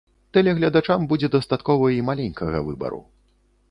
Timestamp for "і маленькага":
1.99-2.67